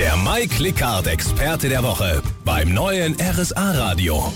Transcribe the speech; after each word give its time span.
Der 0.00 0.16
Mike 0.16 0.62
Lickhardt 0.62 1.06
Experte 1.08 1.68
der 1.68 1.82
Woche 1.82 2.22
beim 2.42 2.72
neuen 2.72 3.14
RSA 3.20 3.72
Radio. 3.72 4.32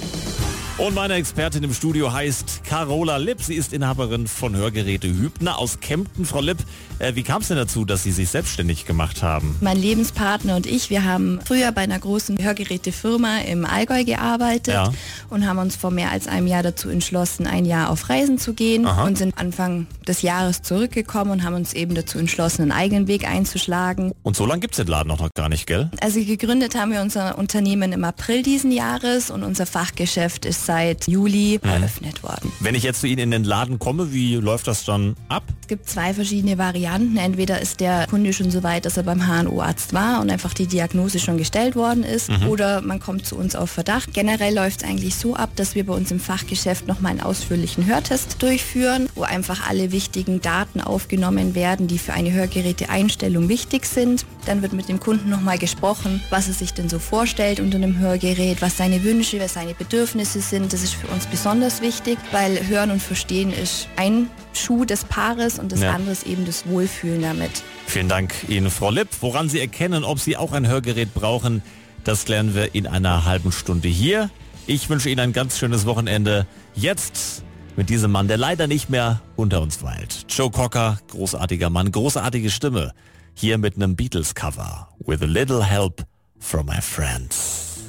Und 0.77 0.93
meine 0.97 1.15
Expertin 1.15 1.62
im 1.62 1.73
Studio 1.73 2.12
heißt 2.12 2.62
Carola 2.65 3.17
Lipp. 3.19 3.41
Sie 3.41 3.54
ist 3.54 3.73
Inhaberin 3.73 4.27
von 4.27 4.57
Hörgeräte 4.57 5.07
Hübner 5.07 5.57
aus 5.57 5.79
Kempten. 5.79 6.25
Frau 6.25 6.41
Lipp, 6.41 6.59
äh, 6.98 7.14
wie 7.14 7.23
kam 7.23 7.43
es 7.43 7.48
denn 7.48 7.57
dazu, 7.57 7.85
dass 7.85 8.03
Sie 8.03 8.11
sich 8.11 8.29
selbstständig 8.30 8.84
gemacht 8.84 9.23
haben? 9.23 9.55
Mein 9.61 9.77
Lebenspartner 9.77 10.57
und 10.57 10.66
ich, 10.66 10.91
wir 10.91 11.05
haben 11.05 11.39
früher 11.45 11.71
bei 11.71 11.82
einer 11.82 11.98
großen 12.00 12.39
Hörgerätefirma 12.43 13.43
im 13.43 13.64
Allgäu 13.64 14.02
gearbeitet 14.02 14.75
Ja. 14.75 14.91
und 15.30 15.46
haben 15.46 15.59
uns 15.59 15.77
vor 15.77 15.93
mehr 15.93 16.11
als 16.11 16.27
einem 16.27 16.48
Jahr 16.48 16.64
dazu 16.64 16.88
entschlossen, 16.88 17.46
ein 17.46 17.66
Jahr 17.66 17.88
auf 17.91 18.09
Reisen 18.09 18.38
zu 18.38 18.52
gehen 18.52 18.84
Aha. 18.84 19.04
und 19.04 19.16
sind 19.16 19.38
Anfang 19.38 19.86
des 20.09 20.22
Jahres 20.22 20.62
zurückgekommen 20.62 21.30
und 21.30 21.45
haben 21.45 21.54
uns 21.54 21.72
eben 21.72 21.95
dazu 21.95 22.18
entschlossen, 22.18 22.62
einen 22.62 22.72
eigenen 22.72 23.06
Weg 23.06 23.29
einzuschlagen. 23.29 24.11
Und 24.25 24.34
so 24.34 24.45
lange 24.45 24.61
gibt 24.62 24.75
es 24.75 24.79
den 24.79 24.88
Laden 24.88 25.12
auch 25.12 25.20
noch 25.20 25.30
gar 25.34 25.48
nicht, 25.48 25.68
gell? 25.68 25.88
Also 26.00 26.18
gegründet 26.18 26.75
haben 26.75 26.91
wir 26.91 27.00
unser 27.00 27.38
Unternehmen 27.38 27.93
im 27.93 28.03
April 28.03 28.43
diesen 28.43 28.72
Jahres 28.72 29.31
und 29.31 29.45
unser 29.45 29.67
Fachgeschäft 29.67 30.45
ist 30.45 30.64
seit 30.67 31.07
Juli 31.09 31.61
eröffnet 31.63 32.23
worden. 32.23 32.53
Wenn 32.61 32.75
ich 32.75 32.83
jetzt 32.83 33.00
zu 33.00 33.06
Ihnen 33.06 33.20
in 33.20 33.31
den 33.31 33.45
Laden 33.45 33.78
komme, 33.78 34.12
wie 34.12 34.34
läuft 34.36 34.67
das 34.67 34.84
dann 34.84 35.17
ab? 35.28 35.45
Es 35.61 35.69
gibt 35.69 35.89
zwei 35.89 36.12
verschiedene 36.12 36.59
Varianten. 36.59 37.17
Entweder 37.17 37.61
ist 37.61 37.81
der 37.81 38.06
Kunde 38.06 38.33
schon 38.33 38.50
so 38.50 38.62
weit, 38.62 38.84
dass 38.84 38.97
er 38.97 39.03
beim 39.03 39.27
HNO-Arzt 39.27 39.95
war 39.95 40.20
und 40.20 40.31
einfach 40.31 40.53
die 40.53 40.67
Diagnose 40.67 41.19
schon 41.19 41.39
gestellt 41.39 41.75
worden 41.75 42.05
ist, 42.05 42.31
oder 42.48 42.83
man 42.83 43.00
kommt 43.00 43.27
zu 43.27 43.36
uns 43.36 43.56
auf 43.56 43.70
Verdacht. 43.70 44.12
Generell 44.12 44.55
läuft 44.55 44.83
es 44.83 44.89
eigentlich 44.89 45.14
so 45.14 45.34
ab, 45.34 45.50
dass 45.56 45.75
wir 45.75 45.86
bei 45.86 45.95
uns 45.95 46.11
im 46.11 46.20
Fachgeschäft 46.20 46.86
nochmal 46.86 47.12
einen 47.12 47.20
ausführlichen 47.20 47.86
Hörtest 47.86 48.42
durchführen, 48.42 49.08
wo 49.14 49.22
einfach 49.22 49.69
alle 49.69 49.91
wichtigen 49.92 50.41
Daten 50.41 50.81
aufgenommen 50.81 51.55
werden, 51.55 51.86
die 51.86 51.98
für 51.98 52.12
eine 52.12 52.33
Hörgeräteeinstellung 52.33 53.48
wichtig 53.48 53.86
sind. 53.86 54.27
Dann 54.47 54.62
wird 54.62 54.75
mit 54.75 54.89
dem 54.89 55.00
Kunden 55.00 55.31
nochmal 55.31 55.58
gesprochen, 55.58 56.20
was 56.31 56.48
er 56.48 56.55
sich 56.55 56.75
denn 56.75 56.89
so 56.89 56.98
vorstellt 56.98 57.61
unter 57.61 57.77
einem 57.77 57.98
Hörgerät, 57.98 58.61
was 58.61 58.77
seine 58.77 59.03
Wünsche, 59.03 59.41
was 59.41 59.55
seine 59.55 59.75
Bedürfnisse 59.75 60.41
sind. 60.41 60.53
Das 60.62 60.83
ist 60.83 60.94
für 60.94 61.08
uns 61.08 61.27
besonders 61.27 61.80
wichtig, 61.80 62.16
weil 62.30 62.66
Hören 62.69 62.91
und 62.92 63.02
Verstehen 63.02 63.52
ist 63.52 63.88
ein 63.97 64.30
Schuh 64.52 64.84
des 64.84 65.05
Paares 65.05 65.58
und 65.58 65.72
das 65.72 65.80
Ja. 65.80 65.92
andere 65.92 66.12
ist 66.12 66.27
eben 66.27 66.44
das 66.47 66.66
Wohlfühlen 66.69 67.22
damit. 67.22 67.50
Vielen 67.86 68.08
Dank 68.08 68.33
Ihnen, 68.48 68.70
Frau 68.70 68.91
Lipp. 68.91 69.08
Woran 69.20 69.48
Sie 69.48 69.58
erkennen, 69.60 70.05
ob 70.05 70.20
Sie 70.20 70.36
auch 70.36 70.52
ein 70.52 70.69
Hörgerät 70.69 71.12
brauchen, 71.12 71.62
das 72.05 72.25
klären 72.25 72.55
wir 72.55 72.75
in 72.75 72.86
einer 72.86 73.25
halben 73.25 73.50
Stunde 73.50 73.88
hier. 73.88 74.30
Ich 74.66 74.88
wünsche 74.88 75.10
Ihnen 75.10 75.20
ein 75.20 75.32
ganz 75.32 75.58
schönes 75.58 75.86
Wochenende. 75.86 76.47
Jetzt 76.75 77.42
mit 77.77 77.91
diesem 77.91 78.12
Mann, 78.12 78.28
der 78.28 78.36
leider 78.36 78.69
nicht 78.69 78.88
mehr 78.88 79.20
unter 79.34 79.60
uns 79.60 79.82
weilt. 79.82 80.25
Joe 80.28 80.50
Cocker, 80.50 80.98
großartiger 81.10 81.69
Mann, 81.69 81.91
großartige 81.91 82.50
Stimme. 82.50 82.92
Hier 83.34 83.58
mit 83.58 83.75
einem 83.75 83.97
Beatles-Cover. 83.97 84.88
With 85.00 85.20
a 85.22 85.27
little 85.27 85.64
help 85.64 86.05
from 86.38 86.66
my 86.66 86.80
friends. 86.80 87.80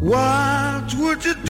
What 0.00 0.73
towards 0.94 1.24
do? 1.24 1.34